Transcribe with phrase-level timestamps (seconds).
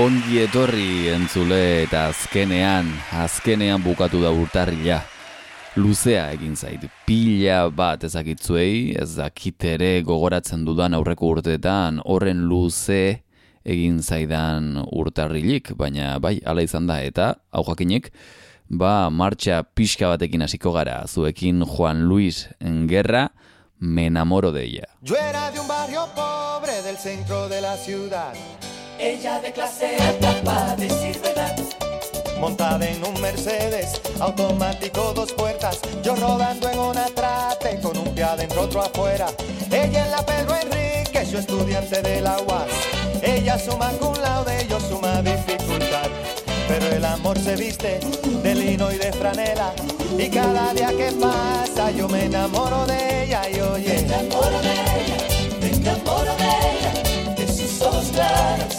[0.00, 2.86] Ongi etorri entzule eta azkenean,
[3.20, 5.02] azkenean bukatu da urtarrila.
[5.76, 13.20] Luzea egin zait, pila bat ezakitzuei, ez dakit ere gogoratzen dudan aurreko urteetan, horren luze
[13.60, 18.08] egin zaidan urtarrilik, baina bai, ala izan da, eta hau jakinek,
[18.72, 23.28] ba, martxa pixka batekin hasiko gara, zuekin Juan Luis Engerra,
[23.76, 24.88] me enamoro de ella.
[25.02, 28.32] Yo era de un barrio pobre del centro de la ciudad,
[29.00, 31.56] Ella de clase alta para decir verdad.
[32.38, 38.24] montada en un Mercedes automático dos puertas, yo rodando en una trate con un pie
[38.24, 39.26] adentro otro afuera.
[39.70, 42.68] Ella en la Pedro Enrique, yo estudiante de la UAS.
[43.22, 46.08] Ella suma con laude, yo suma dificultad.
[46.68, 48.00] Pero el amor se viste
[48.42, 49.72] de lino y de franela
[50.18, 53.98] y cada día que pasa yo me enamoro de ella y Me oye.
[53.98, 55.16] enamoro de ella,
[55.60, 58.76] me enamoro de ella, de sus ojos claros,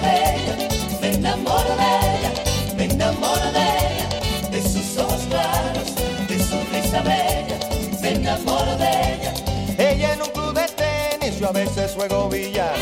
[0.00, 2.32] Me enamoro de ella,
[2.76, 5.94] me enamoro de ella, de sus ojos claros,
[6.28, 7.58] de su risa bella.
[8.00, 9.34] Me enamoro de ella.
[9.76, 12.74] Ella en un club de tenis, yo a veces juego billar.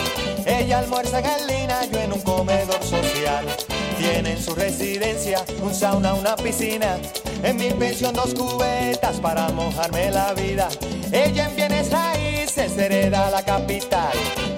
[0.47, 3.45] Ella almuerza en lina, yo en un comedor social.
[3.99, 6.97] Tiene en su residencia un sauna, una piscina.
[7.43, 10.69] En mi pensión dos cubetas para mojarme la vida.
[11.11, 14.13] Ella en bienes raíces hereda la capital.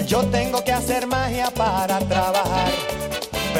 [0.07, 2.32] Yo tengo que hacer magia para trabajar.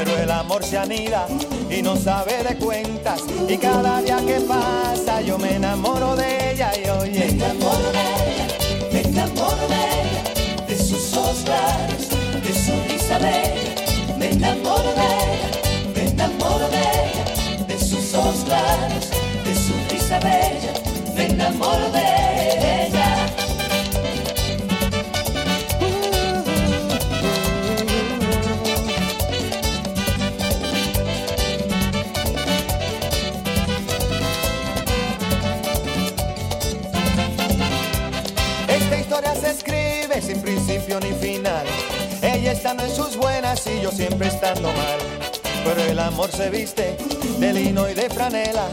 [0.05, 1.29] Pero el amor se anida
[1.71, 3.23] y no sabe de cuentas.
[3.49, 7.29] Y cada día que pasa yo me enamoro de ella y Me oye.
[7.29, 8.47] enamoro de ella,
[8.93, 12.09] me enamoro de ella, de sus ojos claros,
[12.43, 14.19] de su risa bella.
[14.19, 19.09] Me enamoro de ella, me enamoro de ella, de sus ojos claros,
[19.45, 20.73] de su risa bella.
[21.15, 22.42] Me enamoro de ella.
[41.01, 41.67] Ni final.
[42.23, 44.99] Ella estando en sus buenas y yo siempre estando mal.
[45.65, 46.97] Pero el amor se viste
[47.39, 48.67] de lino y de franela.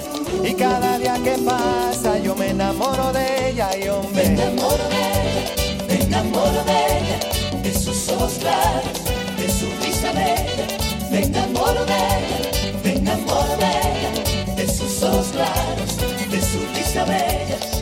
[0.44, 4.25] Y cada día que pasa yo me enamoro de ella y Me hombre.
[4.25, 9.06] enamoro de ella, me enamoro de ella, de sus ojos claros,
[9.38, 10.68] de su risa bella.
[11.12, 12.52] Me enamoro de ella,
[12.84, 15.97] me enamoro de ella, de sus ojos claros,
[16.29, 17.78] de su risa bella.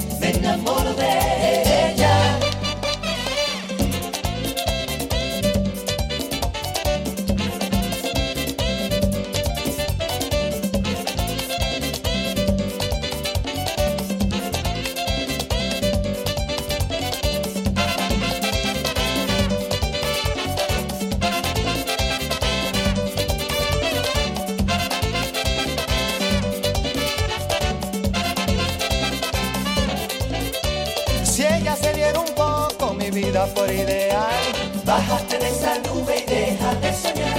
[32.16, 34.44] Un poco, mi vida fuera ideal.
[34.85, 37.38] Bájate de esa nube y deja de soñar.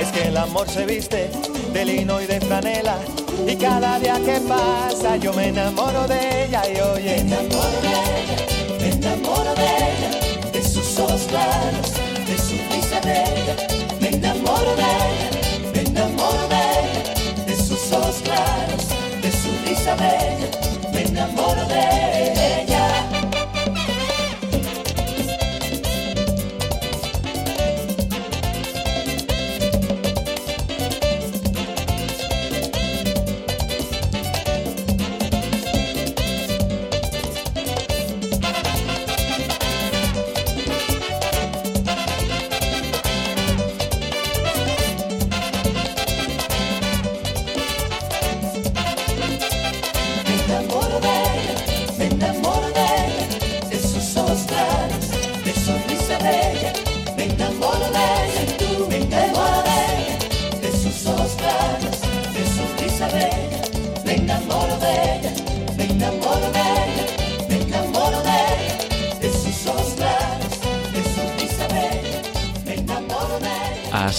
[0.00, 1.30] Es que el amor se viste
[1.72, 2.96] de lino y de franela.
[3.46, 7.18] Y cada día que pasa yo me enamoro de ella y Me oye.
[7.20, 8.36] enamoro de ella,
[8.80, 11.92] me enamoro de ella, de sus ojos claros,
[12.26, 13.56] de su risa bella.
[14.00, 15.30] Me enamoro de ella,
[15.72, 18.88] me enamoro de ella, de sus ojos claros,
[19.22, 20.48] de su risa bella.
[20.92, 22.35] Me enamoro de ella.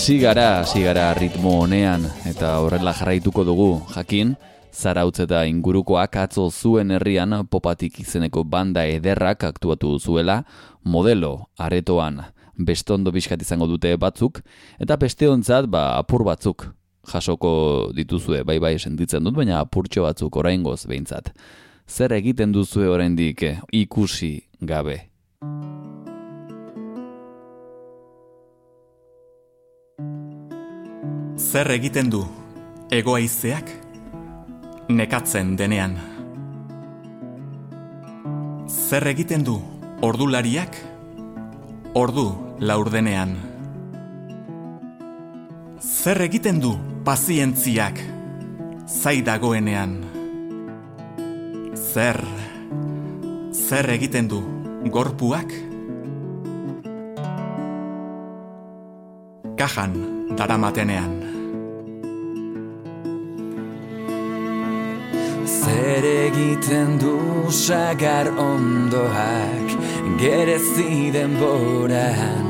[0.07, 4.29] Hasi gara, hasi gara ritmo honean, eta horrela jarraituko dugu, jakin,
[4.71, 10.37] zarautz eta ingurukoak atzo zuen herrian popatik izeneko banda ederrak aktuatu zuela,
[10.85, 12.21] modelo, aretoan,
[12.55, 14.39] bestondo bizkat izango dute batzuk,
[14.79, 16.69] eta besteontzat ba, apur batzuk
[17.11, 21.33] jasoko dituzue, bai bai sentitzen dut, baina apurtxo batzuk oraingoz behintzat.
[21.83, 25.01] Zer egiten duzue oraindik eh, ikusi gabe?
[31.47, 32.19] Zer egiten du
[32.91, 33.69] egoaizeak
[34.91, 35.93] nekatzen denean?
[38.67, 39.53] Zer egiten du
[40.03, 40.75] ordulariak
[41.95, 42.25] ordu
[42.59, 43.31] laurdenean?
[45.79, 46.73] Zer egiten du
[47.07, 48.01] pazientziak
[48.83, 49.95] zai dagoenean?
[51.79, 52.19] Zer,
[53.55, 54.41] zer egiten du
[54.91, 55.55] gorpuak?
[59.55, 59.95] Kajan
[60.35, 61.36] daramatenean.
[65.67, 69.69] Zer egiten du sagar ondoak?
[70.21, 72.45] Gerezi denboran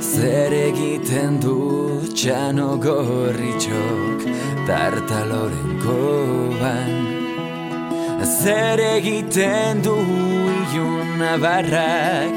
[0.00, 1.56] Zer egiten du
[2.12, 4.26] txano gorritxok
[4.68, 6.92] tartaloren koban?
[8.36, 9.96] Zer egiten du
[10.58, 12.36] ilun abarrak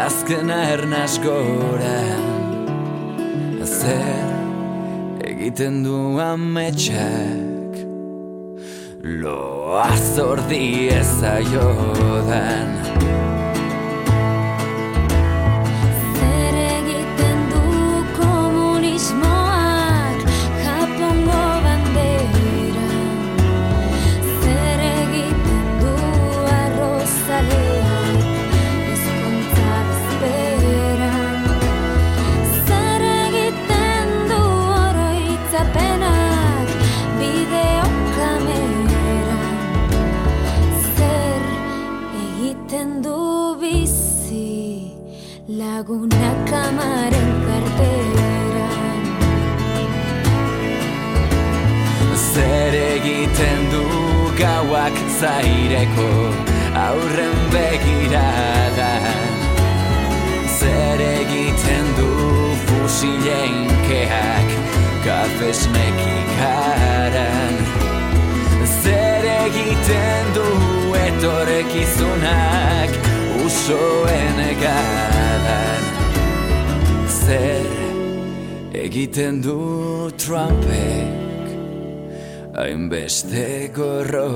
[0.00, 2.26] azken arnaz goran.
[3.78, 4.34] Zer
[5.30, 7.49] egiten du ametsak
[9.02, 12.68] Loa zordi ezaiodan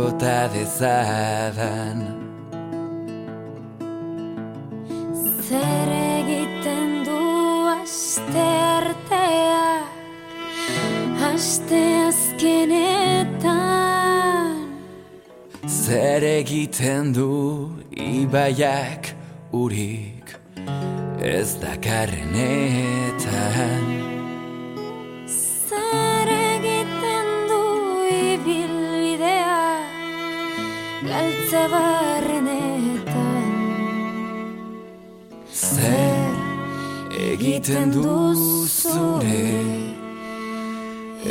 [0.04, 1.98] gorrota dezadan
[5.48, 5.88] Zer
[6.20, 7.24] egiten du
[7.72, 8.48] aste
[8.80, 9.88] arteak
[11.32, 13.54] Aste azkenetan?
[15.66, 17.32] Zer egiten du
[17.96, 19.14] ibaiak
[19.52, 20.36] urik
[21.24, 24.03] ez dakarrenetan
[31.14, 33.50] Galtze barrenetan.
[35.46, 36.34] Zer
[37.30, 38.34] egiten du
[38.66, 39.54] zure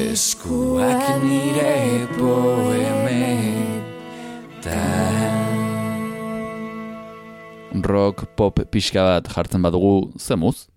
[0.06, 3.84] eskuak nire poemetan.
[7.84, 10.72] Rock, pop, pixka bat jartzen badugu, zemuz?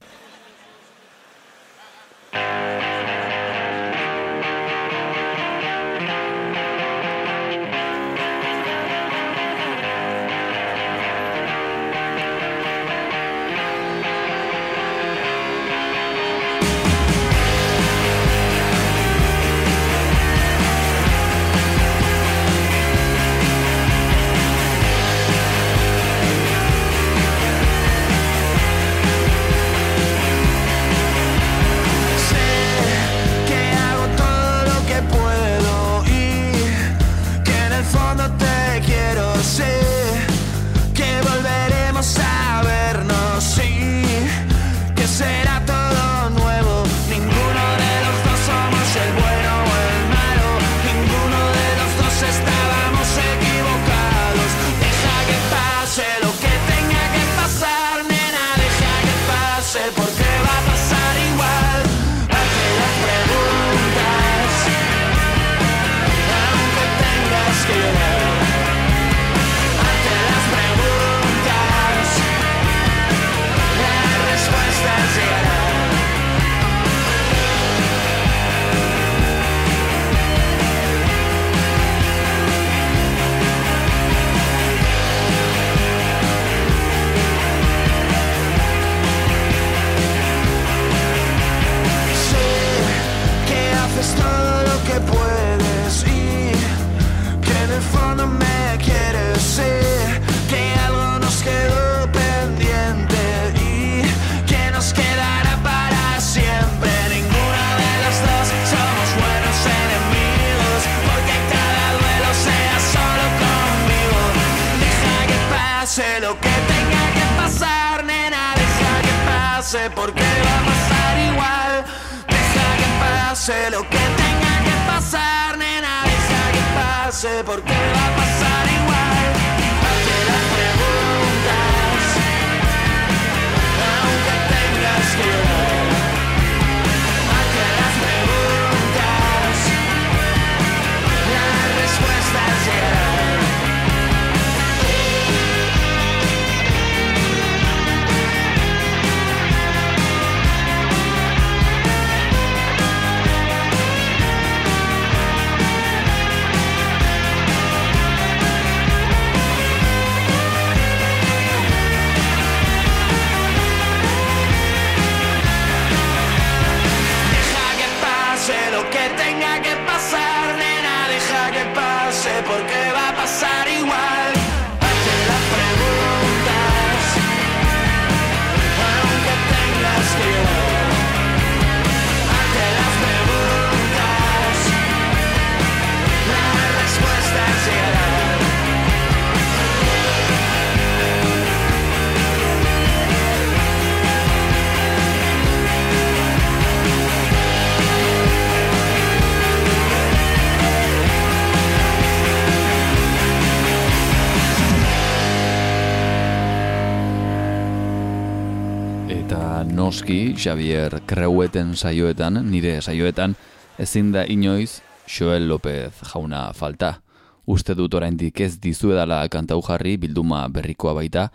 [210.07, 213.35] noski Xavier Kreueten saioetan, nire saioetan,
[213.79, 217.01] ezin da inoiz Joel López jauna falta.
[217.47, 221.31] Uste dut oraindik ez dizuedala kantau jarri bilduma berrikoa baita,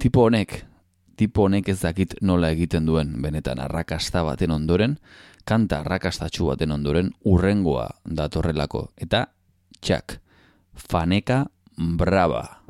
[0.00, 0.64] tipo honek,
[1.16, 4.98] tipo honek ez dakit nola egiten duen benetan arrakasta baten ondoren,
[5.44, 9.28] kanta arrakastatxu baten ondoren urrengoa datorrelako, eta
[9.80, 10.18] txak,
[10.74, 11.44] faneka
[11.76, 12.64] brava.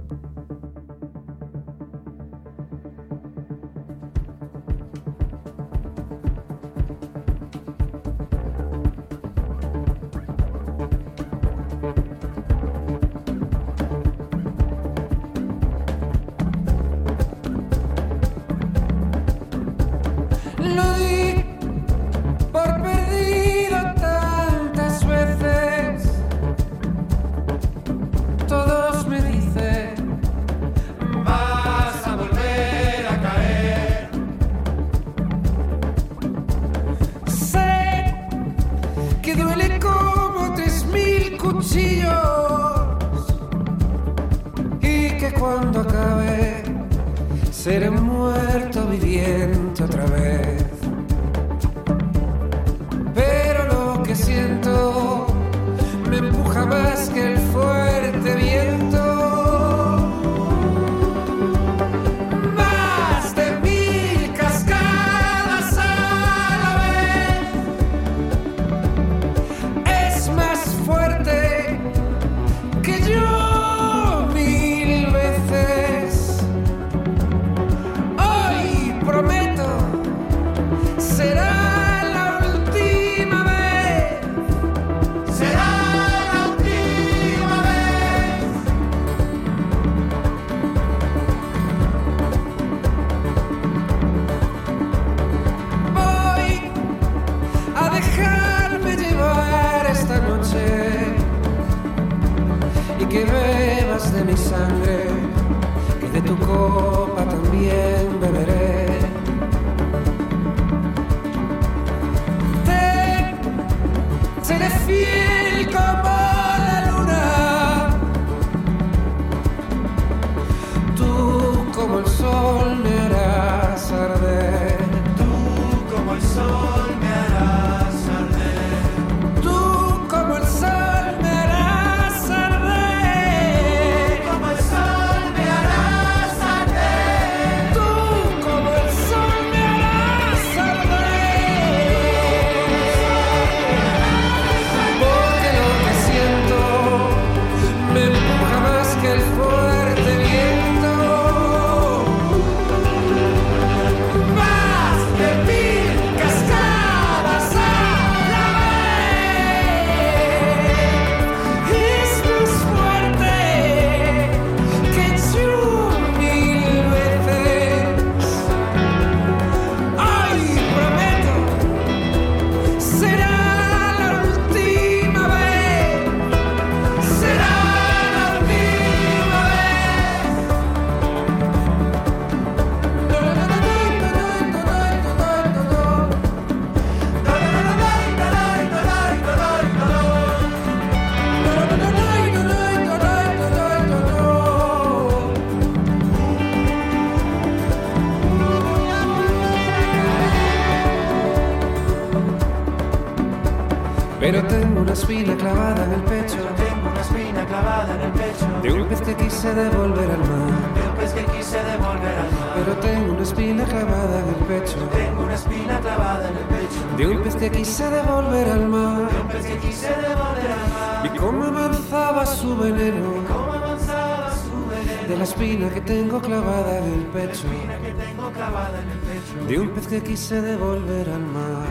[230.28, 231.66] quise devolver al mar.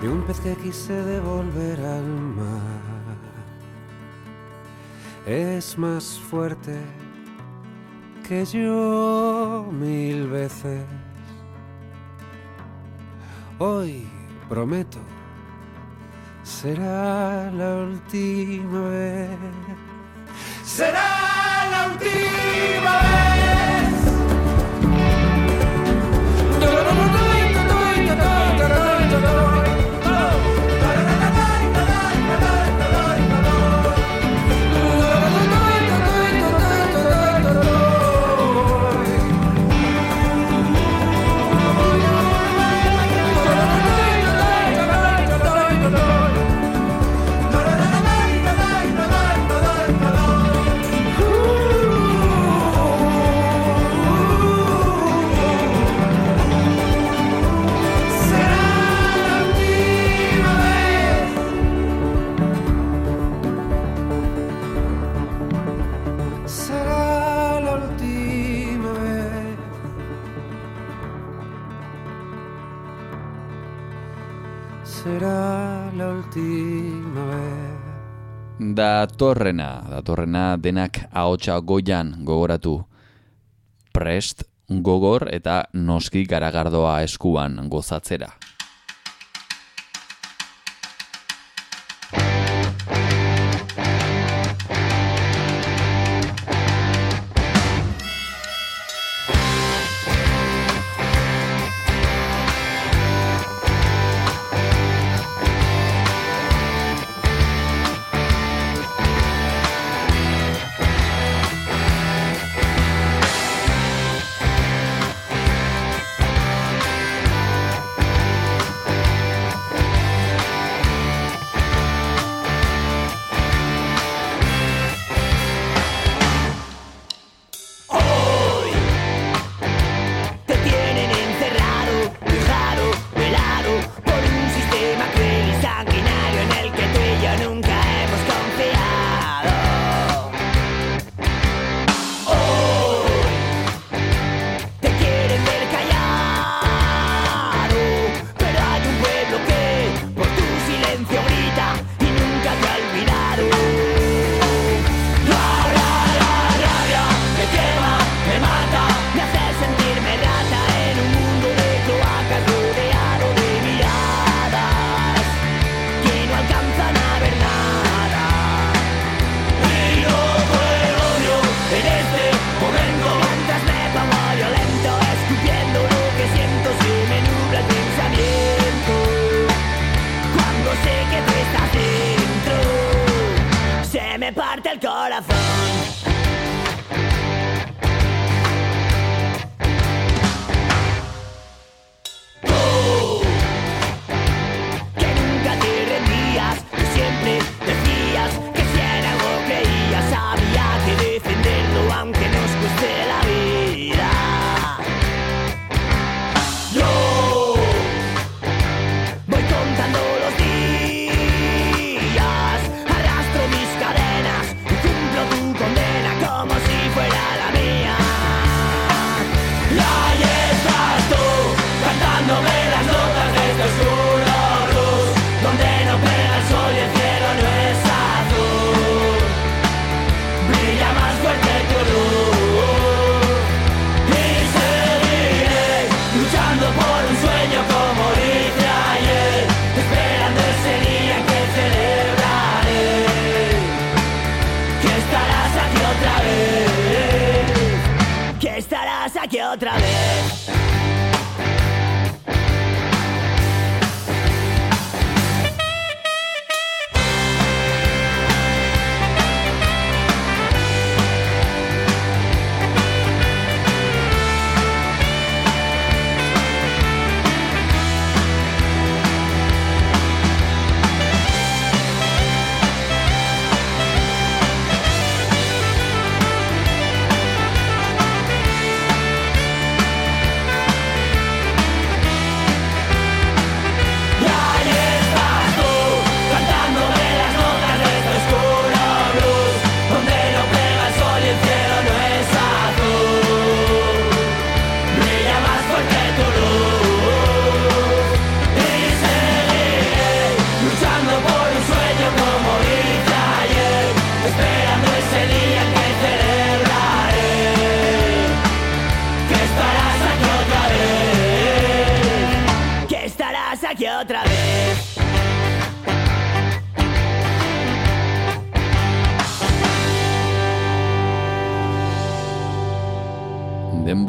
[0.00, 3.16] De un pez que quise devolver al mar.
[5.26, 6.78] Es más fuerte
[8.28, 10.84] que yo mil veces.
[13.58, 14.08] Hoy
[14.48, 15.00] prometo,
[16.44, 19.28] será la última vez.
[20.64, 23.31] Será la última vez.
[78.74, 82.80] datorrena, datorrena denak ahotsa goian gogoratu.
[83.92, 88.30] Prest, gogor eta noski garagardoa eskuan gozatzera.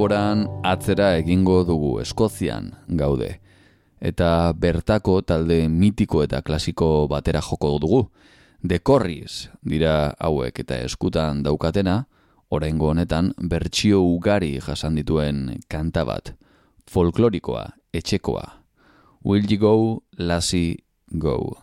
[0.04, 3.39] Denboran atzera egingo dugu Eskozian gaude.
[4.02, 8.02] Eta bertako talde mitiko eta klasiko batera joko dugu.
[8.68, 12.04] The Corris dira hauek eta eskutan daukatena,
[12.50, 16.34] oraingo honetan bertsio ugari jasan dituen kanta bat,
[16.92, 18.44] folklorikoa, etxekoa.
[19.24, 20.84] Will you go, lassie,
[21.18, 21.56] go.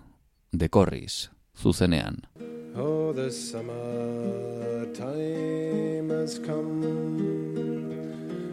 [0.56, 2.24] The Corris, zuzenean.
[2.74, 7.49] Oh, the summer time has come,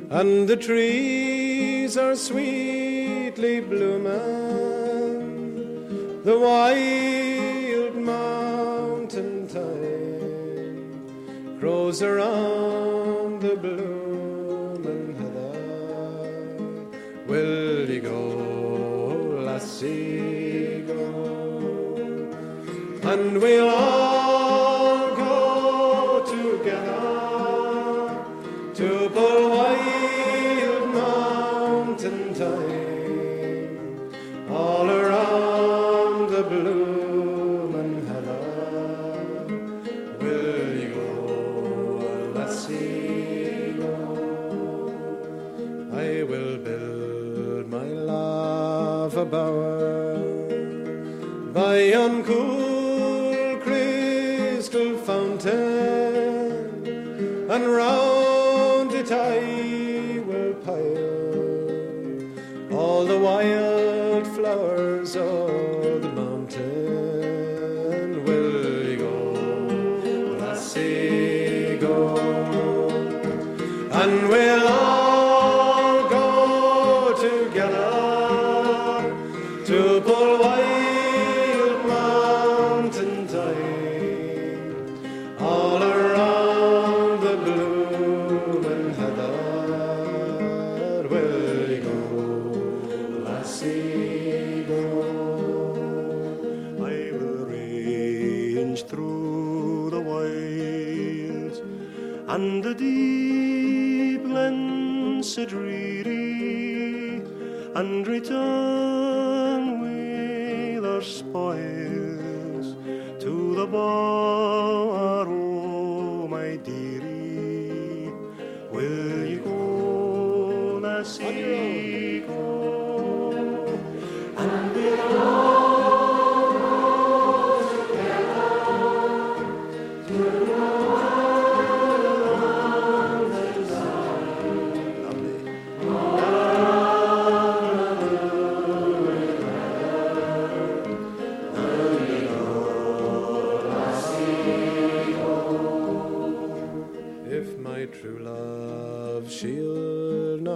[0.09, 4.13] and the trees are sweetly blooming.
[6.23, 10.89] The wild mountain thyme
[11.59, 15.53] grows around the blooming heather.
[17.27, 21.37] Will you go, lassie, go?
[23.03, 24.26] and we'll all
[51.53, 56.85] by yon cool crystal fountain,
[57.49, 58.26] and round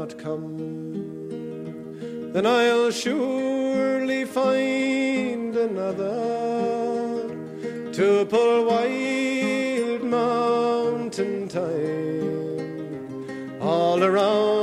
[0.02, 0.58] not come,
[2.34, 7.30] then I'll surely find another
[7.94, 12.82] to pull wild mountain thyme
[13.62, 14.61] all around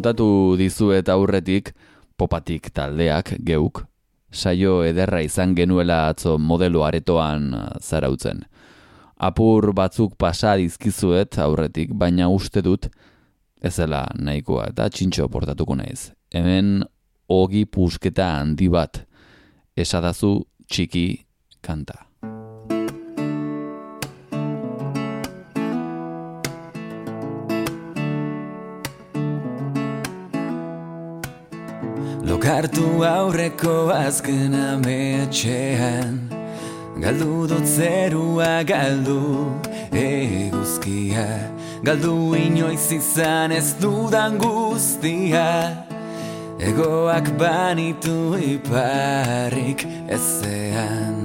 [0.00, 1.74] Kontatu dizuet aurretik
[2.16, 3.82] popatik taldeak geuk
[4.32, 8.40] saio ederra izan genuela atzo modelo aretoan uh, zarautzen.
[9.20, 12.88] Apur batzuk pasa dizkizuet aurretik, baina uste dut
[13.60, 16.14] ezela nahikoa eta txintxo portatuko naiz.
[16.32, 16.78] Hemen
[17.28, 19.02] ogi pusketa handi bat
[19.76, 21.10] esadazu txiki
[21.60, 22.06] kanta.
[32.40, 36.14] Lokartu aurreko azken ametxean.
[37.02, 39.60] Galdu dut zerua galdu
[39.92, 41.26] eguzkia.
[41.84, 45.84] Galdu inoiz izan ez dudan guztia.
[46.64, 48.16] Egoak banitu
[48.54, 51.19] iparrik ezean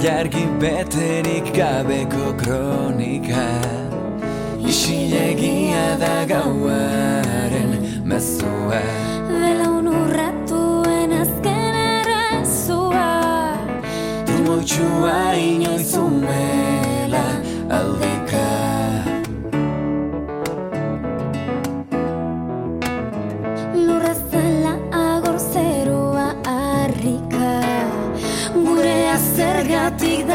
[0.00, 3.44] Ilargi beterik gabeko kronika.
[4.64, 8.80] Isilegia da gauaren mezua.
[9.28, 13.10] Belaun urratuen azken errezua
[14.24, 17.26] Trumoitxua inoiz umela
[17.68, 18.19] aldika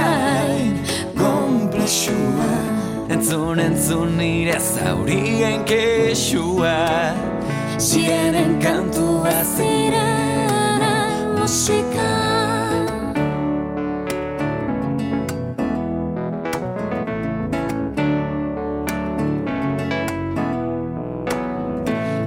[0.06, 0.74] zergatik dain
[1.18, 2.76] Komplexua
[3.10, 7.14] Entzun entzun nire zaurien kexua.
[7.78, 10.96] Sirenen kantua Zirena
[11.38, 12.10] musika.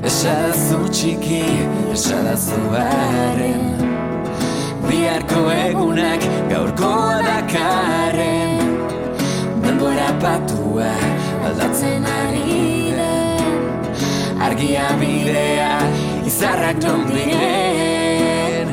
[0.08, 1.42] Esadazu txiki,
[1.92, 3.87] esadazu haren
[4.88, 8.70] Biharko egunak gaurkoa dakarren.
[9.64, 10.92] Denbora patua
[11.48, 13.58] aldatzen ari den.
[14.46, 15.74] Argia bidea
[16.30, 18.72] izarrak non diren.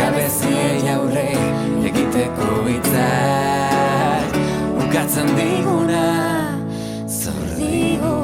[0.00, 1.28] Gabeziei aurre
[1.90, 4.40] egiteko hitzak.
[4.86, 6.06] Ukatzen diguna
[7.20, 8.16] zor digu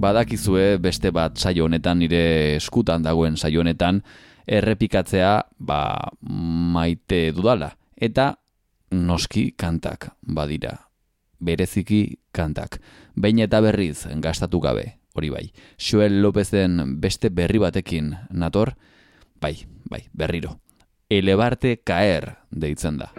[0.00, 4.00] Badakizue beste bat saio honetan nire eskutan dagoen saio honetan
[4.48, 5.80] errepikatzea ba,
[6.22, 7.74] maite dudala.
[8.00, 8.32] Eta
[8.96, 10.72] noski kantak badira.
[11.40, 12.80] Bereziki kantak.
[13.14, 15.46] Behin eta berriz gastatu gabe, hori bai.
[15.76, 18.74] Joel Lopezen beste berri batekin nator,
[19.40, 20.58] bai, bai, berriro.
[21.10, 23.12] Elebarte kaer deitzen da.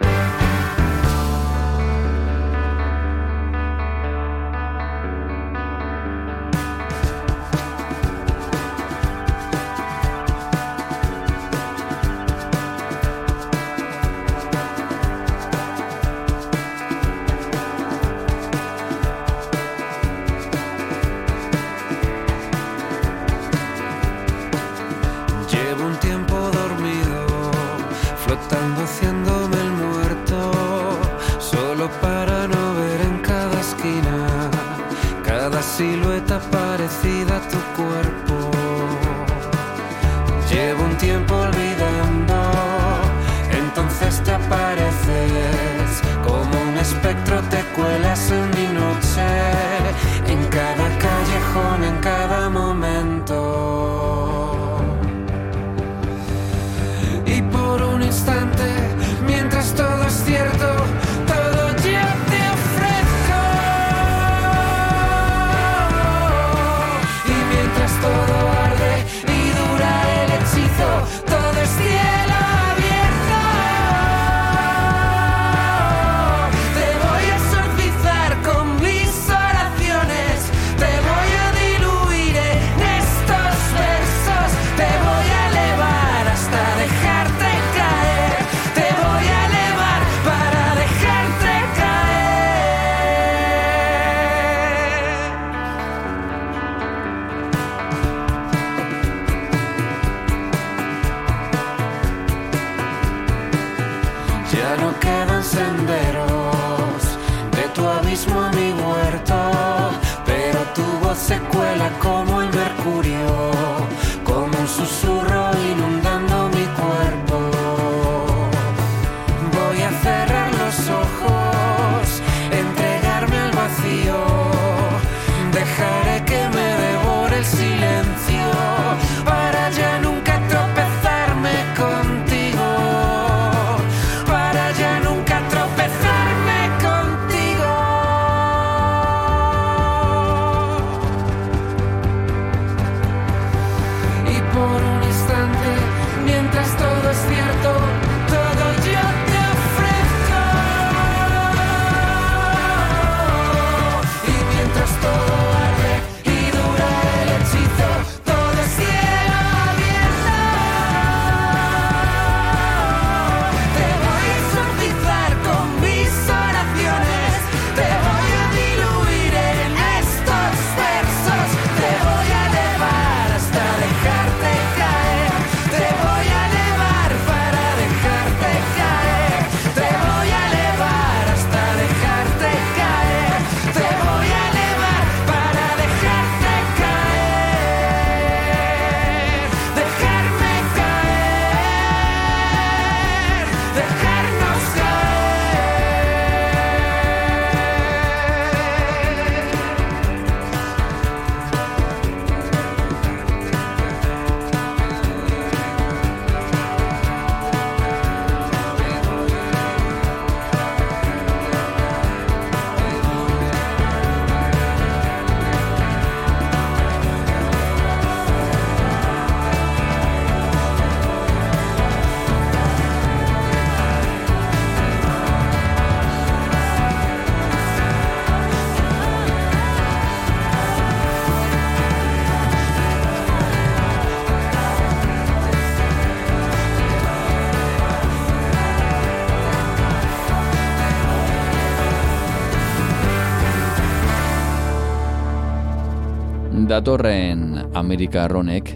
[246.72, 248.70] Datorren Amerika Arronek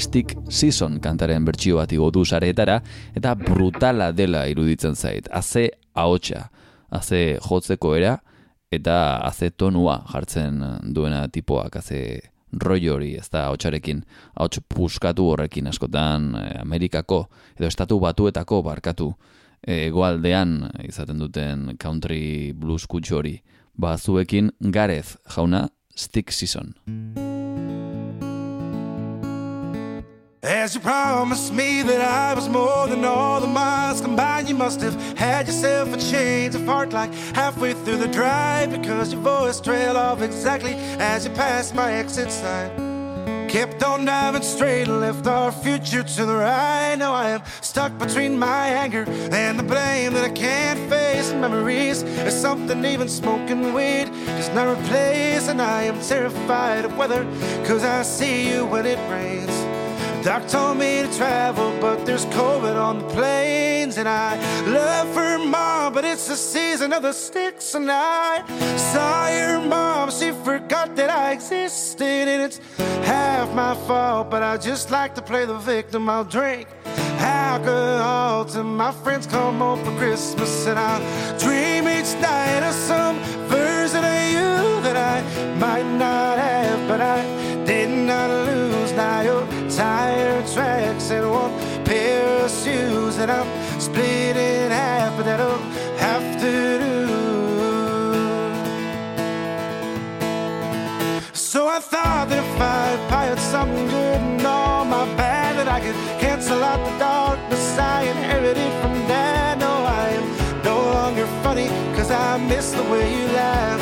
[0.00, 2.78] Stick Season kantaren bertsio bat igo du sareetara
[3.12, 5.26] eta brutala dela iruditzen zait.
[5.28, 6.46] Haze ahotsa,
[6.88, 8.14] haze jotzeko era
[8.72, 8.94] eta
[9.26, 10.62] haze tonua jartzen
[10.96, 11.98] duena tipoak, haze
[12.56, 14.00] rollo hori, ez da ahotsarekin,
[14.32, 17.26] ahots puskatu horrekin askotan eh, Amerikako
[17.58, 19.10] edo estatu batuetako barkatu
[19.66, 23.36] eh, hegoaldean izaten duten country blues kutxo hori.
[23.76, 26.72] Ba, zuekin Gareth jauna Stick Season.
[30.44, 34.80] As you promised me that I was more than all the miles combined, you must
[34.80, 39.60] have had yourself a change of heart like halfway through the drive because your voice
[39.60, 43.48] trailed off exactly as you passed my exit sign.
[43.48, 46.96] Kept on driving straight left our future to the right.
[46.96, 51.32] Now I am stuck between my anger and the blame that I can't face.
[51.34, 57.22] Memories is something even smoking weed does not replace, and I am terrified of weather
[57.60, 59.61] because I see you when it rains.
[60.22, 63.98] Doc told me to travel, but there's COVID on the planes.
[63.98, 67.74] And I love her mom, but it's the season of the sticks.
[67.74, 68.44] And I
[68.76, 72.28] saw your mom, she forgot that I existed.
[72.28, 72.60] And it's
[73.04, 76.08] half my fault, but I just like to play the victim.
[76.08, 76.68] I'll drink
[77.18, 80.68] alcohol till my friends come home for Christmas.
[80.68, 81.02] And I'll
[81.40, 83.18] dream each night of some
[83.48, 85.16] version of you that I
[85.58, 87.22] might not have, but I
[87.64, 88.92] did not lose.
[88.92, 89.22] Now
[89.76, 91.52] tire tracks and one
[91.84, 93.46] pair of shoes that I'm
[93.80, 95.58] split in half, but that'll
[95.98, 97.02] have to do.
[101.32, 105.80] So I thought that if I piled something good and all my bad, that I
[105.80, 109.58] could cancel out the darkness I inherited from dad.
[109.58, 113.80] No, I am no longer funny, cause I miss the way you laugh.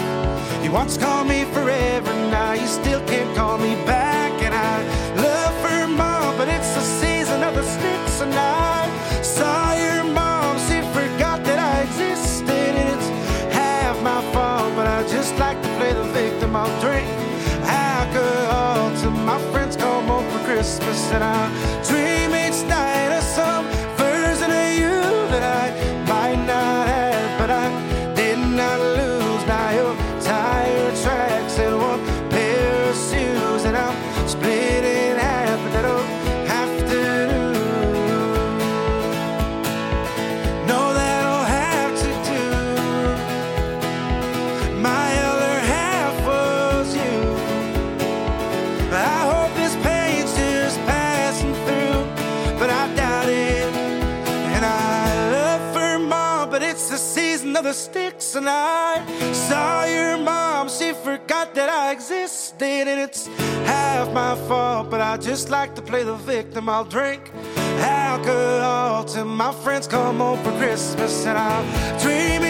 [0.64, 4.39] You once called me forever, now you still can't call me back.
[20.60, 21.12] Christmas.
[21.12, 22.19] And I dream
[62.60, 62.88] existed.
[62.88, 63.26] And it's
[63.66, 66.68] half my fault, but I just like to play the victim.
[66.68, 67.30] I'll drink
[67.78, 71.26] alcohol till my friends come home for Christmas.
[71.26, 72.49] And I'll dream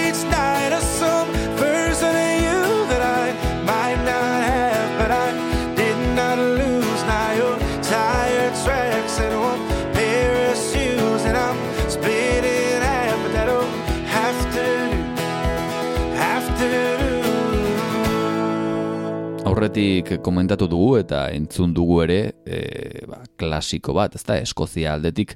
[19.60, 22.14] Aurretik komentatu dugu eta entzun dugu ere
[22.48, 22.60] e,
[23.04, 25.34] ba, klasiko bat, ezta Eskozia aldetik,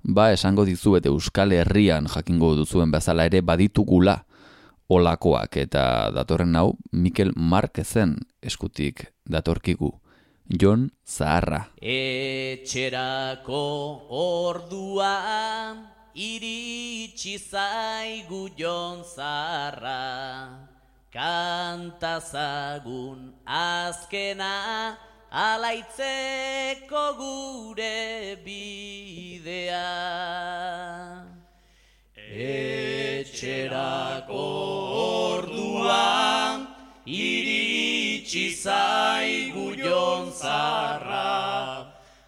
[0.00, 4.14] ba esango dizuet Euskal Herrian jakingo duzuen bezala ere baditugula
[4.88, 5.82] olakoak eta
[6.16, 9.92] datorren hau Mikel Marquezen eskutik datorkigu.
[10.48, 11.66] Jon Zaharra.
[11.76, 13.60] Etxerako
[14.22, 15.12] ordua
[16.16, 20.75] iritsi zaigu jon zarra
[21.16, 24.52] Kantazagun azkena
[25.32, 29.88] alaitzeko gure bidea.
[32.48, 34.44] Etxerako
[35.04, 36.56] orduan
[37.06, 41.32] iritsi zaigu jon zarra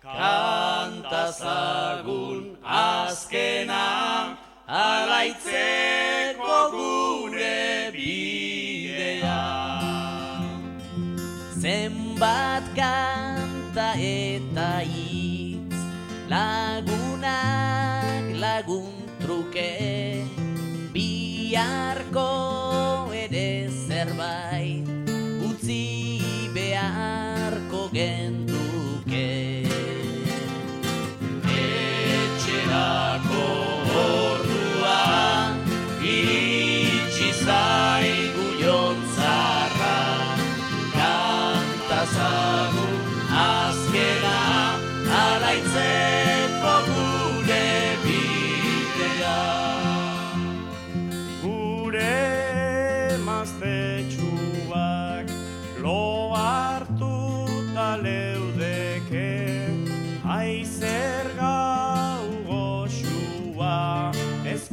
[0.01, 3.84] Kantazagun azkena
[4.66, 7.07] alaitzeko gure
[12.19, 15.79] Zenbat kanta eta hitz.
[16.27, 17.23] Lagunak
[18.43, 18.91] lagun
[19.23, 20.27] truke
[20.91, 22.47] biharko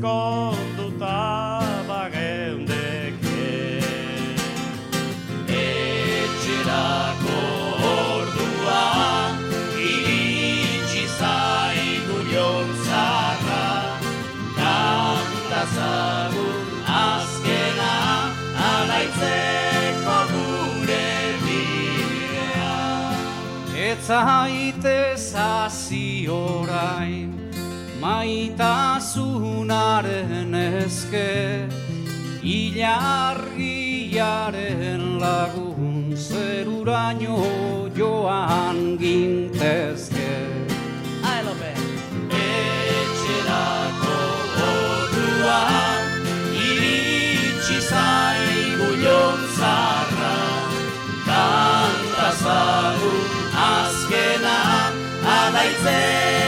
[0.06, 1.18] ezkonduta
[1.88, 3.82] bageundeke
[5.49, 7.39] Etxerako
[7.89, 8.86] ordua
[9.82, 13.66] iritsi zaigu jontzarra.
[14.60, 17.95] Kantazagun azkena
[18.74, 21.10] alaitzeko gure
[21.45, 22.78] bidea.
[23.74, 27.34] Ez zaitez hasi orain
[29.76, 31.67] maitasunaren eske
[32.43, 33.43] Ilargiaren
[35.19, 40.32] lagun zeruraino joan gintezke
[41.23, 41.73] Ai, Lope!
[42.45, 44.17] Etxerako
[44.69, 45.61] ordua
[46.53, 50.38] iritsi zaigu jontzarra
[51.28, 53.21] kantazagun
[53.67, 54.57] azkena
[55.39, 56.45] alaitzeko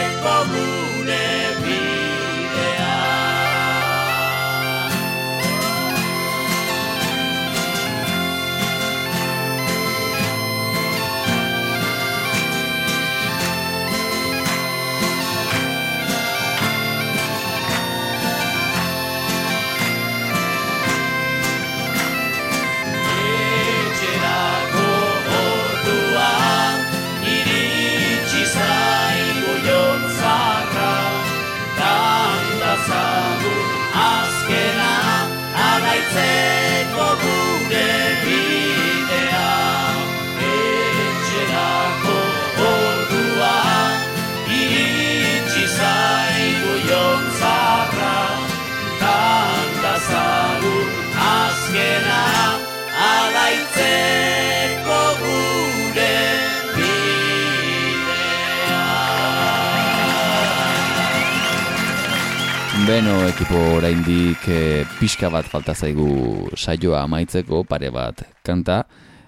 [62.87, 68.77] Beno, ekipo oraindik e, pixka bat falta zaigu saioa amaitzeko, pare bat kanta,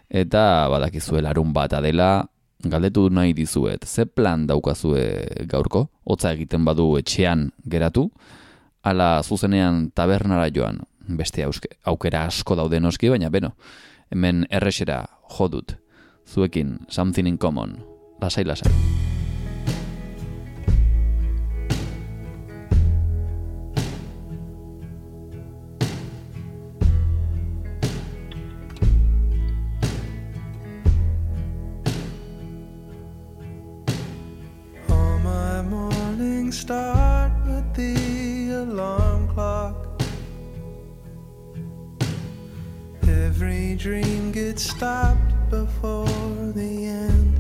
[0.08, 2.24] eta badakizue larun bat adela,
[2.64, 5.04] galdetu nahi dizuet, ze plan daukazue
[5.52, 5.90] gaurko?
[6.08, 8.06] Hotza egiten badu etxean geratu,
[8.80, 10.80] ala zuzenean tabernara joan,
[11.20, 13.58] beste auske, aukera asko daude noski, baina beno,
[14.08, 15.02] hemen erresera
[15.36, 15.76] jodut,
[16.24, 17.76] zuekin, something in common,
[18.24, 18.72] lasai lasai.
[43.80, 46.06] Dream gets stopped before
[46.54, 47.40] the end.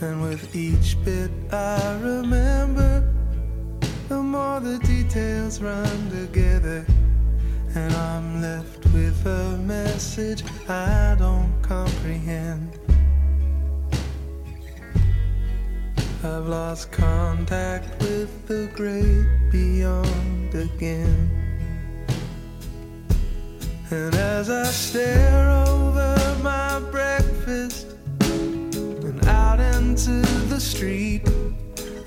[0.00, 3.12] And with each bit I remember,
[4.08, 6.86] the more the details run together.
[7.74, 12.78] And I'm left with a message I don't comprehend.
[16.24, 21.55] I've lost contact with the great beyond again.
[23.90, 27.86] And as I stare over my breakfast
[28.20, 31.22] and out into the street,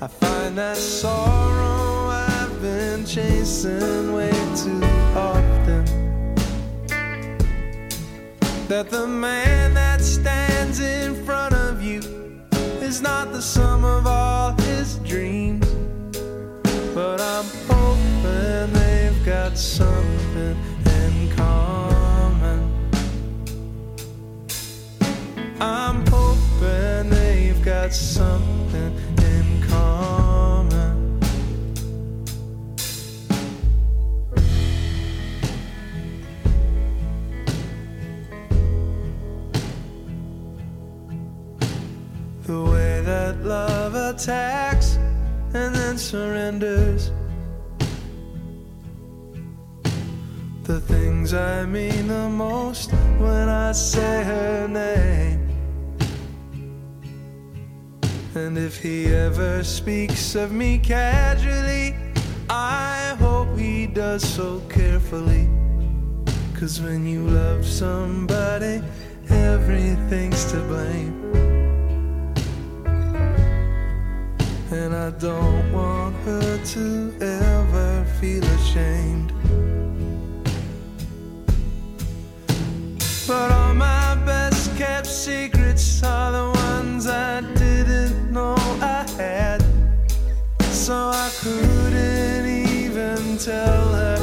[0.02, 4.84] I find that sorrow I've been chasing way too
[5.16, 5.86] often.
[8.68, 12.00] That the man that stands in front of you
[12.82, 15.66] is not the sum of all his dreams.
[16.94, 20.69] But I'm hoping they've got something
[44.20, 44.96] attacks
[45.54, 47.10] and then surrenders.
[50.64, 55.48] The things I mean the most when I say her name.
[58.34, 61.96] And if he ever speaks of me casually,
[62.50, 65.48] I hope he does so carefully.
[66.54, 68.82] Cause when you love somebody,
[69.30, 71.19] everything's to blame.
[74.72, 79.32] And I don't want her to ever feel ashamed.
[83.26, 89.60] But all my best kept secrets are the ones I didn't know I had.
[90.70, 94.19] So I couldn't even tell her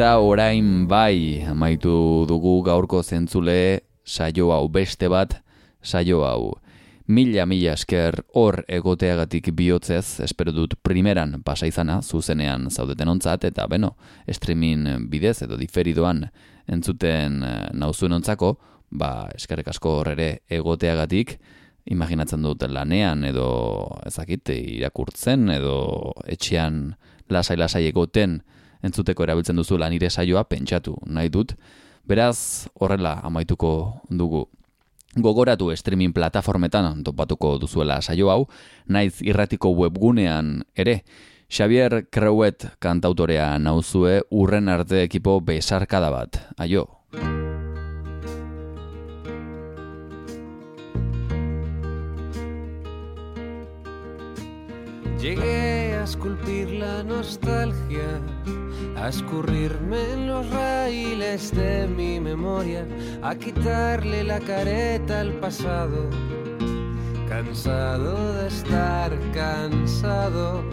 [0.00, 5.34] Eta orain bai, amaitu dugu gaurko zentzule saio hau beste bat,
[5.84, 6.54] saio hau.
[7.04, 13.66] Mila mila esker hor egoteagatik bihotzez, espero dut primeran pasa izana, zuzenean zaudeten ontzat, eta
[13.68, 13.90] beno,
[14.24, 16.30] streaming bidez edo diferidoan
[16.64, 18.54] entzuten eh, nauzuen ontzako,
[18.88, 21.34] ba, eskerrik asko hor ere egoteagatik,
[21.92, 23.50] imaginatzen dut lanean edo
[24.08, 25.76] ezakite irakurtzen edo
[26.24, 26.86] etxean
[27.28, 28.40] lasai-lasai egoten
[28.82, 31.54] entzuteko erabiltzen duzu nire saioa pentsatu nahi dut.
[32.06, 34.48] Beraz, horrela amaituko dugu.
[35.16, 38.46] Gogoratu streaming plataformetan topatuko duzuela saio hau,
[38.86, 41.02] naiz irratiko webgunean ere,
[41.50, 46.38] Xavier Creuet kantautorea nauzue urren arte ekipo besarkada bat.
[46.56, 46.86] Aio!
[55.20, 55.69] Llegué
[56.00, 58.22] a esculpir la nostalgia,
[58.96, 62.86] a escurrirme en los raíles de mi memoria,
[63.22, 66.08] a quitarle la careta al pasado.
[67.28, 70.64] Cansado de estar cansado,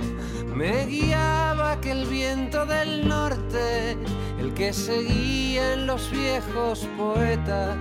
[0.55, 3.97] me guiaba aquel viento del norte,
[4.39, 7.75] el que seguía en los viejos poetas.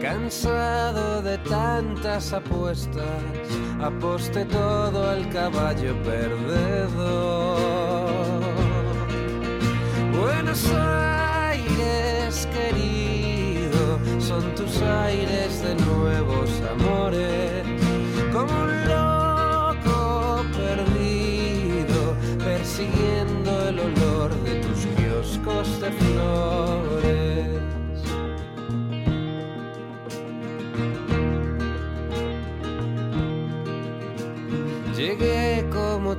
[0.00, 3.04] Cansado de tantas apuestas,
[3.82, 7.60] aposté todo al caballo perdedor.
[10.18, 17.66] Buenos Aires, querido, son tus aires de nuevos amores.
[18.32, 26.89] Como un loco perdido, persiguiendo el olor de tus kioscos de flores.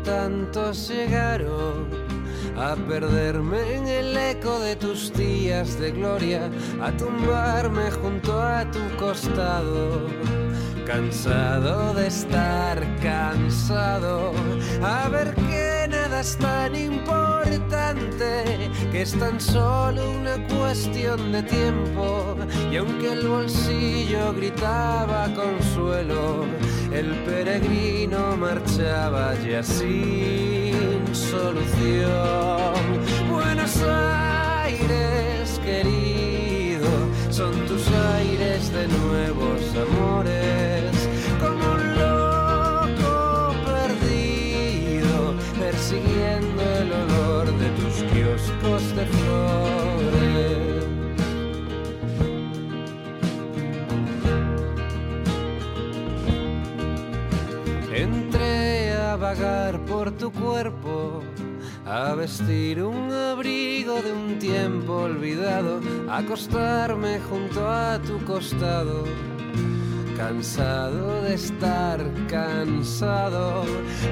[0.03, 1.87] Tantos llegaron
[2.57, 6.49] a perderme en el eco de tus días de gloria,
[6.81, 10.07] a tumbarme junto a tu costado.
[10.85, 14.33] Cansado de estar cansado,
[14.83, 22.35] a ver que nada es tan importante, que es tan solo una cuestión de tiempo.
[22.71, 26.45] Y aunque el bolsillo gritaba consuelo,
[26.93, 32.73] el peregrino marchaba ya sin solución.
[33.29, 36.89] Buenos Aires, querido,
[37.29, 40.20] son tus aires de nuevos amores.
[59.31, 61.23] Vagar por tu cuerpo,
[61.85, 65.79] a vestir un abrigo de un tiempo olvidado,
[66.09, 69.05] a acostarme junto a tu costado.
[70.17, 73.63] Cansado de estar cansado,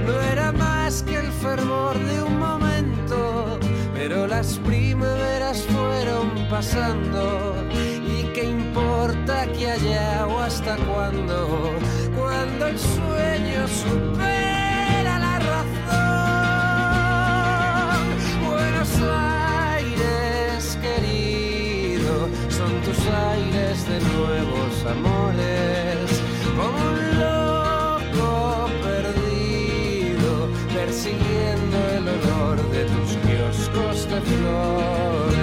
[0.05, 3.59] no era más que el fervor de un momento,
[3.93, 7.55] pero las primaveras fueron pasando.
[7.74, 11.74] ¿Y qué importa que haya o hasta cuándo?
[12.15, 14.38] Cuando el sueño supera
[19.02, 26.22] Aires, querido, son tus aires de nuevos amores.
[26.58, 30.32] Como un loco perdido,
[30.74, 35.39] persiguiendo el olor de tus kioscos de flores.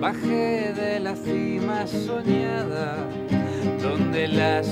[0.00, 2.96] Bajé de la cima soñada,
[3.82, 4.66] donde las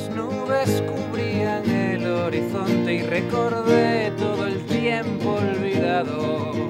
[0.48, 6.68] nubes cubrían el horizonte y recordé todo el tiempo olvidado.